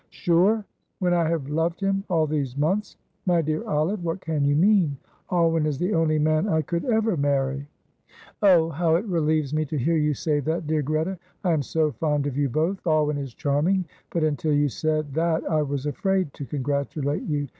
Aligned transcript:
"Sure! 0.09 0.65
when 0.97 1.13
I 1.13 1.29
have 1.29 1.47
loved 1.47 1.79
him 1.79 2.03
all 2.09 2.25
these 2.25 2.57
months. 2.57 2.97
My 3.27 3.43
dear 3.43 3.63
Olive, 3.69 4.03
what 4.03 4.19
can 4.19 4.43
you 4.43 4.55
mean? 4.55 4.97
Alwyn 5.31 5.67
is 5.67 5.77
the 5.77 5.93
only 5.93 6.17
man 6.17 6.47
I 6.49 6.63
could 6.63 6.85
ever 6.85 7.15
marry." 7.15 7.67
"Oh, 8.41 8.69
how 8.71 8.95
it 8.95 9.05
relieves 9.05 9.53
me 9.53 9.63
to 9.65 9.77
hear 9.77 9.97
you 9.97 10.15
say 10.15 10.39
that 10.39 10.65
Dear 10.65 10.81
Greta, 10.81 11.19
I 11.43 11.53
am 11.53 11.61
so 11.61 11.91
fond 11.91 12.25
of 12.25 12.35
you 12.35 12.49
both. 12.49 12.79
Alwyn 12.87 13.19
is 13.19 13.35
charming; 13.35 13.85
but 14.09 14.23
until 14.23 14.53
you 14.53 14.69
said 14.69 15.13
that 15.13 15.47
I 15.47 15.61
was 15.61 15.85
afraid 15.85 16.33
to 16.33 16.45
congratulate 16.45 17.21
you. 17.21 17.47